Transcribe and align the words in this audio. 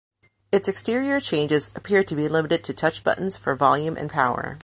Its 0.51 0.67
exterior 0.67 1.19
changes 1.19 1.69
appear 1.75 2.03
to 2.03 2.15
be 2.15 2.27
limited 2.27 2.63
to 2.63 2.73
touch 2.73 3.03
buttons 3.03 3.37
for 3.37 3.53
volume 3.55 3.95
and 3.95 4.09
power. 4.09 4.59